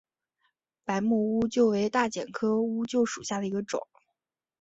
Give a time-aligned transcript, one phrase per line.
[0.83, 3.87] 白木乌桕为大戟科乌桕属下的一个种。